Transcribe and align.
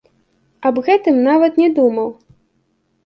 Аб 0.69 0.75
гэтым 0.87 1.21
нават 1.27 1.61
не 1.63 1.69
думаў. 1.79 2.09